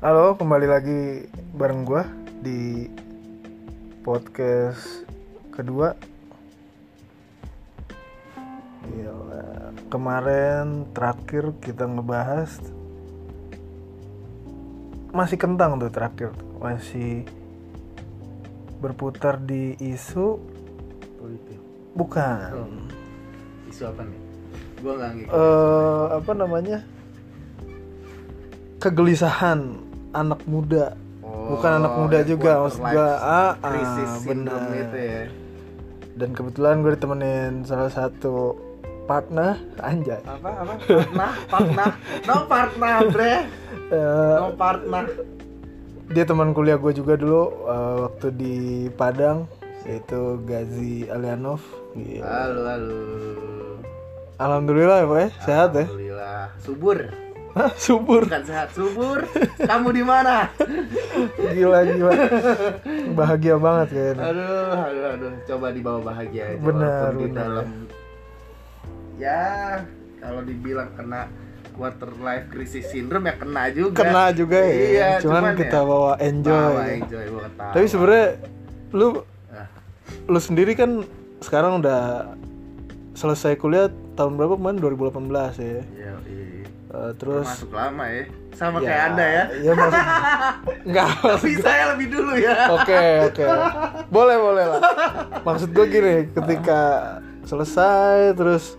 [0.00, 2.08] Halo, kembali lagi bareng gua
[2.40, 2.88] di
[4.00, 5.04] podcast
[5.52, 5.92] kedua.
[8.88, 9.76] Gila.
[9.92, 12.48] Kemarin terakhir kita ngebahas
[15.12, 17.28] masih kentang tuh terakhir, masih
[18.80, 20.40] berputar di isu
[21.20, 21.60] politik
[21.92, 23.68] bukan Oh.
[23.68, 24.20] isu apa nih
[24.80, 26.78] gua nggak ngikut eh apa namanya
[28.80, 30.98] kegelisahan anak muda.
[31.20, 34.60] Oh, bukan anak muda yang juga maksud gua ah, ah, benar.
[34.74, 35.22] itu ya.
[36.18, 38.58] Dan kebetulan gue ditemenin salah satu
[39.06, 40.20] partner anjay.
[40.26, 40.74] Apa apa?
[40.84, 41.30] Partner?
[41.48, 41.88] Partner?
[42.28, 43.34] No partner bre.
[43.90, 45.04] Eh, no partner.
[46.10, 48.54] dia teman kuliah gue juga dulu eh, waktu di
[48.98, 49.46] Padang
[49.86, 51.62] yaitu Gazi Alianov
[51.94, 52.26] Gila.
[52.26, 53.00] halo halo.
[54.42, 55.28] Alhamdulillah ya Pak ya.
[55.46, 55.86] Sehat ya?
[55.86, 56.42] Alhamdulillah.
[56.66, 56.98] Subur
[57.50, 58.22] Hah, subur.
[58.30, 59.26] Bukan sehat subur.
[59.58, 60.46] Kamu di mana?
[61.34, 62.12] Gila gila.
[63.12, 64.22] Bahagia banget kayaknya.
[64.22, 65.32] Aduh aduh aduh.
[65.44, 67.42] Coba dibawa bahagia aja Benar, walaupun di benar.
[67.42, 67.68] dalam.
[69.18, 69.42] Ya
[70.22, 71.26] kalau dibilang kena
[71.74, 73.98] quarter life crisis syndrome ya kena juga.
[73.98, 74.70] Kena juga ya.
[74.70, 76.54] Iya cuman, kita ya, bawa enjoy.
[76.54, 77.72] Bawa enjoy ketawa.
[77.74, 78.26] Tapi sebenarnya
[78.94, 79.08] lu
[79.50, 79.66] Ah,
[80.30, 81.02] lu sendiri kan
[81.42, 82.30] sekarang udah
[83.18, 84.54] selesai kuliah tahun berapa?
[84.54, 85.82] Kemarin 2018 ya.
[85.82, 85.82] Iya,
[86.30, 86.66] iya.
[86.90, 88.24] Eh, terus masuk lama ya.
[88.50, 89.44] Sama Ya, kayak anda ya.
[89.62, 90.04] ya maksud
[90.90, 92.56] enggak tapi saya lebih dulu ya.
[92.74, 93.44] Oke oke.
[94.10, 94.80] Boleh boleh lah.
[95.40, 96.80] Maksud gue gini ketika
[97.46, 98.74] selesai terus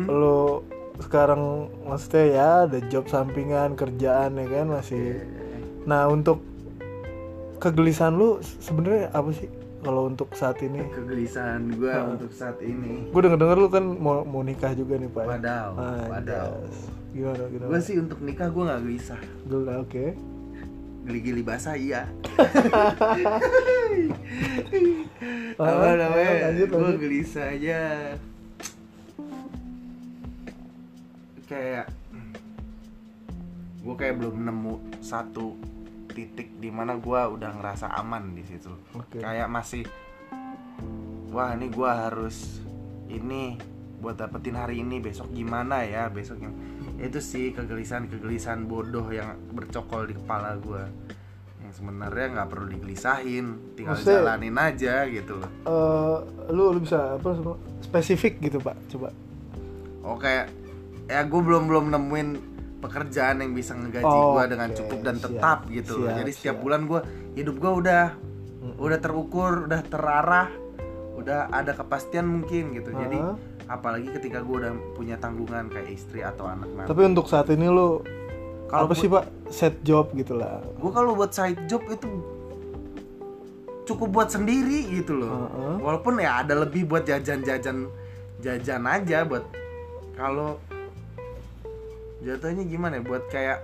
[0.00, 0.64] lu
[1.00, 5.24] sekarang maksudnya ya ada job sampingan kerjaan ya kan masih
[5.84, 6.44] nah untuk
[7.56, 9.48] kegelisahan lu sebenarnya apa sih
[9.80, 10.84] kalau untuk saat ini?
[10.92, 13.08] Kegelisahan gua untuk saat ini.
[13.08, 15.24] Gue denger denger lu kan mau mau nikah juga nih pak.
[15.24, 16.52] Wadaw Ah, wadaw.
[16.68, 16.78] yes.
[17.10, 17.68] gimana gimana?
[17.72, 19.20] Gua sih untuk nikah gua nggak gelisah.
[19.48, 20.06] Gila, oke.
[21.00, 22.04] Geli-geli basah iya.
[25.56, 26.52] Apa ah, namanya?
[26.60, 27.80] gue gelisah aja.
[31.48, 31.88] Kayak
[33.80, 35.56] gue kayak belum nemu satu
[36.10, 38.70] titik di mana gue udah ngerasa aman di situ.
[38.92, 39.18] Oke.
[39.18, 39.86] kayak masih
[41.30, 42.58] wah ini gue harus
[43.06, 43.54] ini
[44.00, 46.54] buat dapetin hari ini besok gimana ya besok yang
[46.96, 50.82] itu sih kegelisahan kegelisahan bodoh yang bercokol di kepala gue
[51.60, 55.50] yang sebenarnya nggak perlu digelisahin tinggal Maksudnya- jalanin aja gitu loh.
[55.62, 56.16] Eh,
[56.50, 57.30] lu lu bisa apa
[57.80, 59.12] spesifik gitu pak coba.
[60.00, 60.48] Oh kayak
[61.06, 62.49] ya gue belum belum nemuin
[62.80, 64.76] pekerjaan yang bisa ngegaji Oh, gue dengan oke.
[64.76, 66.64] cukup dan Siap, tetap gitu loh siap, jadi setiap siap.
[66.64, 67.00] bulan gue
[67.34, 68.04] hidup gue udah
[68.76, 70.48] udah terukur udah terarah
[71.12, 73.36] udah ada kepastian mungkin gitu jadi Aha.
[73.70, 77.66] apalagi ketika gue udah punya tanggungan kayak istri atau anak nanti Tapi untuk saat ini
[77.66, 78.00] lu
[78.66, 80.64] Kalau apa buat- sih pak set job gitu lah.
[80.64, 82.08] gue kalau buat side job itu
[83.84, 85.74] cukup buat sendiri gitu loh Heeh.
[85.78, 87.90] walaupun ya ada lebih buat jajan-jajan
[88.38, 89.44] jajan aja buat
[90.14, 90.56] kalau
[92.20, 93.02] jatuhnya gimana ya?
[93.02, 93.58] Buat kayak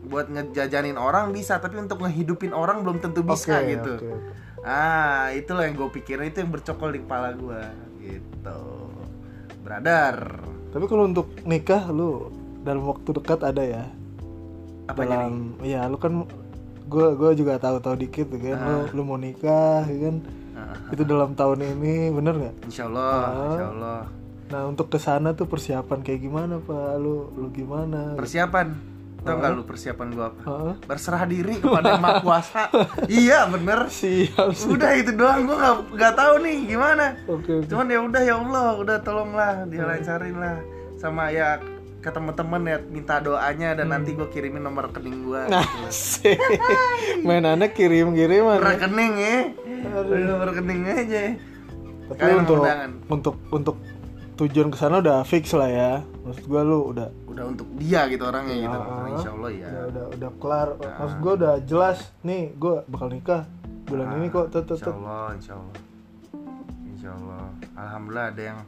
[0.00, 3.92] buat ngejajanin orang bisa tapi untuk ngehidupin orang belum tentu bisa Oke, gitu.
[4.00, 4.10] oke.
[4.60, 7.60] ah itulah yang gue pikirin itu yang bercokol di kepala gue
[8.00, 8.60] gitu.
[9.60, 10.40] Brother.
[10.70, 13.84] Tapi kalau untuk nikah lu dalam waktu dekat ada ya?
[14.84, 15.10] apa nih?
[15.12, 16.26] dalam ya lu kan
[16.84, 18.56] gue gue juga tahu-tahu dikit tuh kan?
[18.58, 20.16] Lu lu mau nikah kan?
[20.52, 22.54] Ah, itu dalam tahun ini bener nggak?
[22.66, 23.44] insya Allah Ah.
[23.46, 24.00] insya Allah
[24.50, 26.96] Nah untuk ke sana tuh persiapan kayak gimana pak?
[26.96, 28.14] Lu lu gimana?
[28.14, 28.74] persiapan
[29.20, 30.74] tau nggak lu persiapan gue apa Heeh.
[30.82, 32.72] berserah diri kepada yang maha kuasa
[33.12, 34.64] iya bener Siap sih.
[34.66, 37.68] udah itu doang gue nggak nggak tahu nih gimana Oke oke.
[37.68, 40.56] cuman ya udah ya Allah udah tolonglah dilancarin lah
[40.96, 41.60] sama ya
[42.00, 46.40] ke temen-temen ya minta doanya dan nanti gue kirimin nomor rekening gue Nah, sih.
[47.20, 48.56] Mainannya kirim-kiriman.
[48.56, 48.72] ya.
[48.72, 49.36] rekening ya
[50.24, 51.22] nomor rekening aja
[52.08, 52.90] Tapi Kalian untuk undangan.
[53.06, 53.76] untuk untuk
[54.40, 55.92] tujuan ke sana udah fix lah ya.
[56.24, 59.06] Maksud gua lu udah udah untuk dia gitu orangnya gitu Ah.
[59.08, 60.68] insya Allah ya udah udah, udah kelar.
[60.76, 63.42] Maksud gua udah jelas nih gua bakal nikah
[63.84, 64.78] bulan ini kok tet tet.
[64.78, 65.76] insya Allah insya Allah
[66.86, 67.44] insya Allah
[67.74, 68.58] alhamdulillah ada yang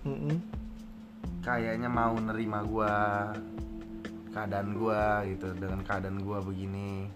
[0.00, 0.36] Mm-mm.
[1.40, 2.92] kayaknya mau nerima gua
[4.30, 7.10] keadaan gua gitu dengan keadaan gua begini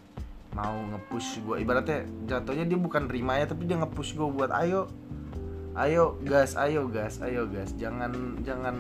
[0.51, 4.91] mau ngepush gua ibaratnya jatuhnya dia bukan nerima ya tapi dia ngepush gua buat ayo
[5.75, 7.75] ayo gas ayo gas ayo gas.
[7.75, 8.77] Jangan jangan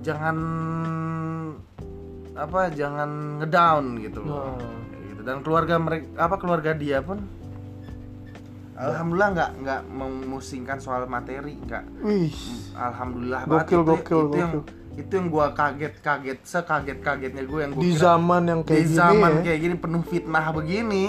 [0.00, 0.36] jangan
[2.38, 4.56] apa jangan ngedown gitu loh.
[4.56, 5.20] Kayak gitu.
[5.26, 7.20] dan keluarga mereka apa keluarga dia pun
[8.80, 11.84] alhamdulillah nggak nggak memusingkan soal materi nggak.
[12.72, 13.68] Alhamdulillah Gokil, banget.
[13.68, 14.78] Itu, gokil, itu yang gokil.
[14.96, 18.84] itu yang gua kaget kaget sekaget kagetnya gue yang gue di zaman yang kayak di
[18.88, 19.40] gini zaman ya.
[19.44, 21.04] kayak gini penuh fitnah begini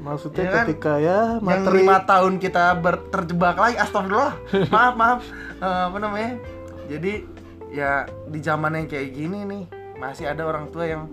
[0.00, 0.64] maksudnya Ya kan?
[0.64, 2.62] ketika ya yang materi lima tahun kita
[3.06, 4.34] terjebak lagi astagfirullah
[4.74, 5.20] maaf maaf
[5.56, 6.40] Eh, apa namanya
[6.86, 7.20] jadi
[7.68, 7.90] ya
[8.26, 9.62] di zaman yang kayak gini nih
[9.94, 11.04] masih ada orang tua yang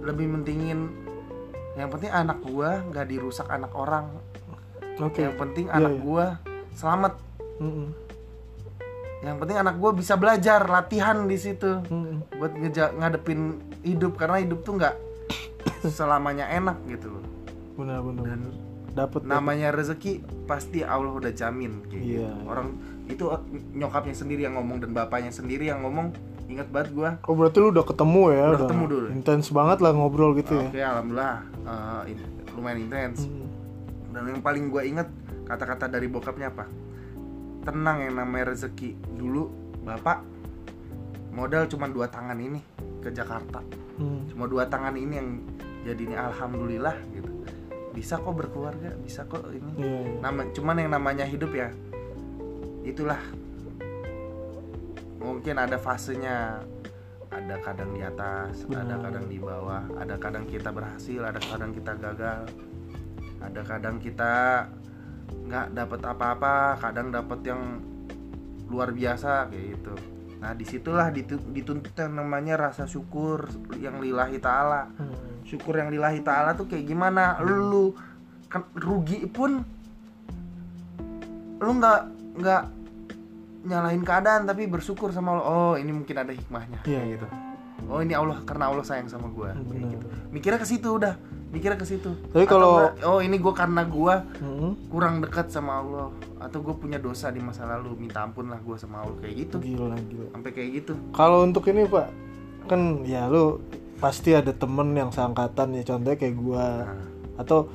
[0.00, 0.88] lebih mentingin
[1.76, 4.08] yang penting anak gua nggak dirusak anak orang
[4.96, 6.00] oke yang penting Iya, anak iya.
[6.00, 6.24] gua
[6.72, 7.12] selamat
[7.60, 7.88] Mm-mm.
[9.20, 12.24] yang penting anak gua bisa belajar latihan di situ Mm-mm.
[12.34, 14.96] buat ngeja- ngadepin hidup karena hidup tuh nggak
[15.92, 17.24] selamanya enak gitu loh
[17.80, 18.40] benar benar dan
[18.90, 22.26] dapat namanya rezeki pasti Allah udah jamin kayak gitu.
[22.46, 22.74] orang
[23.06, 23.24] itu
[23.74, 26.10] nyokapnya sendiri yang ngomong dan bapaknya sendiri yang ngomong
[26.50, 27.10] ingat banget gua.
[27.30, 28.44] Oh berarti lu udah ketemu ya?
[28.50, 29.06] Udah ketemu dulu.
[29.14, 30.66] intens banget lah ngobrol gitu ya?
[30.66, 33.30] Oke alhamdulillah eh, in- lumayan intens.
[33.30, 33.46] Mm.
[34.10, 35.06] dan yang paling gua ingat
[35.46, 36.66] kata-kata dari bokapnya apa?
[37.62, 39.46] Tenang yang namanya rezeki dulu
[39.86, 40.26] bapak
[41.30, 42.58] modal cuma dua tangan ini
[42.98, 43.62] ke Jakarta.
[44.02, 44.34] Mm.
[44.34, 45.28] cuma dua tangan ini yang
[45.86, 47.29] jadinya alhamdulillah gitu
[47.90, 50.22] bisa kok berkeluarga bisa kok ini iya.
[50.22, 51.74] nama cuman yang namanya hidup ya
[52.86, 53.18] itulah
[55.20, 56.64] mungkin ada fasenya
[57.30, 58.98] ada kadang di atas ada Benar.
[59.06, 62.40] kadang di bawah ada kadang kita berhasil ada kadang kita gagal
[63.40, 64.34] ada kadang kita
[65.46, 67.62] nggak dapat apa-apa kadang dapat yang
[68.70, 69.94] luar biasa kayak gitu
[70.40, 73.44] nah di situlah ditu- dituntut yang namanya rasa syukur
[73.76, 74.88] yang lillahi ta'ala.
[74.96, 75.44] Mm.
[75.44, 77.36] syukur yang lillahi ta'ala tuh kayak gimana?
[77.44, 77.92] Lu
[78.48, 79.60] kan rugi pun
[81.60, 82.00] lu nggak
[82.40, 82.62] nggak
[83.68, 85.44] nyalahin keadaan tapi bersyukur sama Allah.
[85.44, 86.80] Oh ini mungkin ada hikmahnya.
[86.88, 87.26] Iya, kayak gitu.
[87.88, 89.56] Oh ini Allah karena Allah sayang sama Benar.
[89.92, 90.06] gitu.
[90.32, 91.16] Mikirnya ke situ udah
[91.50, 92.10] mikirnya ke situ.
[92.30, 94.86] Tapi kalau- oh ini gua karena gua Mm.
[94.86, 96.08] kurang dekat sama Allah.
[96.38, 99.18] Atau gue punya dosa di masa lalu minta ampun lah gua sama Allah.
[99.20, 99.56] Kayak gitu.
[99.58, 100.26] Gila gila.
[100.30, 100.92] Sampai kayak gitu.
[101.10, 102.06] Kalau untuk ini pak
[102.70, 103.58] kan ya lu
[103.98, 106.64] pasti ada temen yang seangkatan ya contohnya kayak gua.
[106.86, 107.02] Nah,
[107.36, 107.66] atau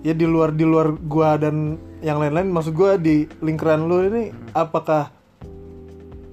[0.00, 4.32] ya di luar di luar gua dan yang lain-lain maksud gua di lingkaran lu ini
[4.56, 5.12] apakah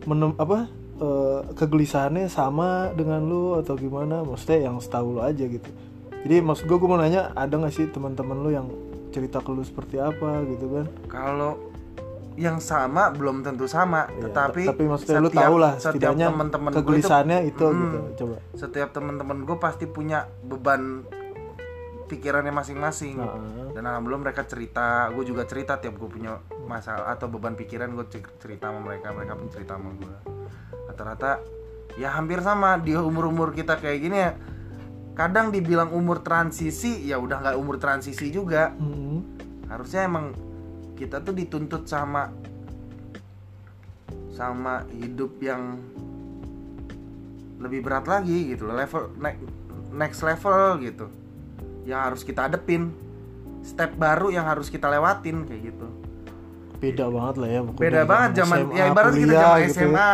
[0.06, 4.24] menem apa eh, kegelisahannya sama dengan lu atau gimana?
[4.24, 5.68] Maksudnya yang setahu lu aja gitu
[6.26, 8.68] jadi maksud gua gua mau nanya ada nggak sih teman-teman lu yang
[9.10, 10.86] cerita ke lu seperti apa gitu kan?
[11.06, 11.52] Kalau
[12.36, 14.12] yang sama belum tentu sama.
[14.12, 17.64] Ya, tetapi tapi maksudnya lu setiap- tahu lah setiap setidaknya teman-teman gua itu kegelisahannya itu,
[17.64, 17.80] Hmm.
[17.80, 18.36] gitu coba.
[18.52, 21.06] Setiap teman-teman gue pasti punya beban
[22.06, 23.18] pikirannya masing-masing.
[23.18, 23.34] Nah,
[23.72, 28.06] dan alhamdulillah mereka cerita gue juga cerita tiap gue punya masalah atau beban pikiran gue
[28.38, 30.16] cerita sama mereka mereka pun cerita sama gue
[30.86, 31.42] rata-rata
[31.96, 34.32] ya hampir sama di umur umur kita kayak gini ya
[35.16, 38.76] kadang dibilang umur transisi ya udah nggak umur transisi juga.
[38.76, 39.34] Hmm.
[39.66, 40.30] harusnya emang
[40.94, 42.30] kita tuh dituntut sama
[44.30, 45.82] sama hidup yang
[47.58, 48.78] lebih berat lagi gitu loh.
[48.78, 49.42] Level ne-
[49.90, 51.10] next level gitu.
[51.88, 52.94] Yang harus kita adepin
[53.66, 55.88] step baru yang harus kita lewatin kayak gitu.
[56.78, 59.74] Beda banget lah ya beda banget zaman SMA, ya ibarat kita zaman gitu ya.
[59.74, 60.14] SMA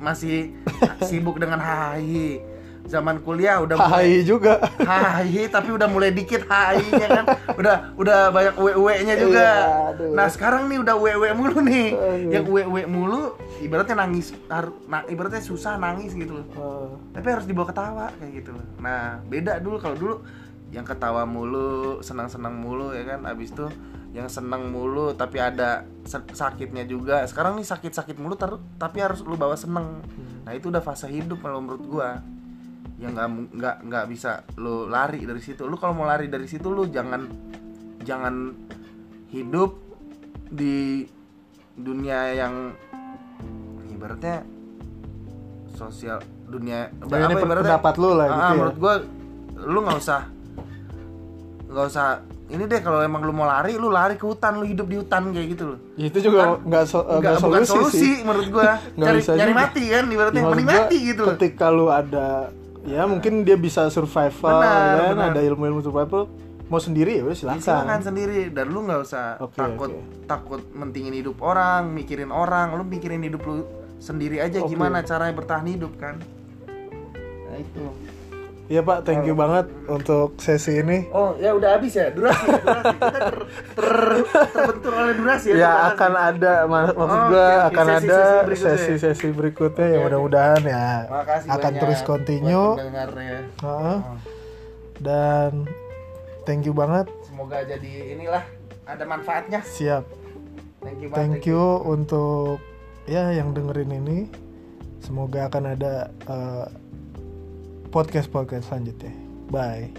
[0.00, 0.36] masih
[1.08, 2.55] sibuk dengan HI
[2.86, 4.62] zaman kuliah udah mulai HI juga.
[4.78, 7.24] HI tapi udah mulai dikit HI-nya kan?
[7.52, 9.46] Udah udah banyak UW-nya juga.
[9.92, 11.88] Iya, nah sekarang nih udah UW mulu nih.
[11.92, 12.30] Aduh.
[12.30, 13.22] yang UW mulu
[13.58, 16.46] ibaratnya nangis har- na- ibaratnya susah nangis gitu loh.
[16.46, 18.64] Eh, tapi harus dibawa ketawa kayak gitu loh.
[18.78, 20.14] Nah beda dulu kalau dulu
[20.68, 23.26] yang ketawa mulu senang-senang mulu ya kan?
[23.26, 23.66] Abis itu
[24.10, 27.26] yang senang mulu tapi ada sa- sakitnya juga.
[27.26, 28.38] Sekarang nih sakit-sakit mulu
[28.76, 30.00] tapi harus lu bawa seneng.
[30.42, 32.22] Nah itu udah fase hidup kalau menurut gua
[32.96, 35.62] yang nggak nggak nggak bisa lu lari dari situ.
[35.62, 37.28] Lu kalau mau lari dari situ lu jangan
[38.00, 38.54] jangan
[39.28, 39.76] hidup
[40.46, 41.04] di
[41.74, 42.72] dunia yang
[43.86, 44.46] ibaratnya
[45.68, 48.54] sosial dunia ini pendapat lu lah Ah, gitu ya.
[48.54, 48.94] menurut gua
[49.58, 50.20] lu nggak usah
[51.66, 52.06] nggak usah
[52.46, 55.34] ini deh kalau emang lu mau lari lu lari ke hutan lu hidup di hutan
[55.34, 55.78] kayak gitu loh.
[55.96, 58.78] Ya itu juga nggak so, Nggak, nggak bukan solusi, solusi sih menurut gua.
[58.96, 59.58] Cari nyari juga.
[59.58, 61.30] mati kan ibaratnya Ya, mending mati gitu loh.
[61.34, 62.26] ketika lu ada
[62.86, 65.30] ya mungkin dia bisa survival Benar, kan benar.
[65.34, 66.30] ada ilmu-ilmu survival
[66.66, 70.26] mau sendiri ya udah Ya, silakan silakan sendiri dan lu nggak usah Oke, takut oke.
[70.26, 73.62] takut mentingin hidup orang mikirin orang lu mikirin hidup lu
[73.98, 74.70] sendiri aja Oke.
[74.70, 76.18] gimana caranya bertahan hidup kan
[77.46, 77.82] nah itu
[78.66, 81.06] Iya pak, thank you banget untuk sesi ini.
[81.08, 83.36] oh ya udah habis ya durasi durasi kita ter,
[83.72, 87.66] ter- terbentur oleh durasi ya Ya akan ada, mak- maksud Oh, gua oke.
[87.68, 88.74] akan Sesi-sesi ada berikutnya.
[88.74, 90.02] sesi-sesi berikutnya oke.
[90.02, 92.68] mudah-mudahan ya Makasih akan terus continue.
[92.74, 93.38] pendengarnya.
[93.56, 93.98] Heeh.
[94.02, 94.18] Oh.
[94.96, 95.52] dan
[96.42, 98.42] thank you banget, semoga jadi inilah
[98.82, 100.02] ada manfaatnya siap.
[100.80, 102.58] thank you banget Thank you untuk
[103.04, 104.18] ya yang dengerin ini.
[104.98, 106.82] semoga akan ada podcast
[107.86, 108.28] podcast
[108.66, 109.14] selanjutnya.
[109.50, 109.90] Bye